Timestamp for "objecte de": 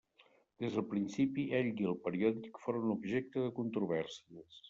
2.97-3.53